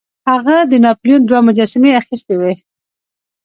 هغه 0.29 0.57
د 0.71 0.73
ناپلیون 0.85 1.21
دوه 1.25 1.39
مجسمې 1.47 1.91
اخیستې 2.01 2.35
وې. 2.39 2.53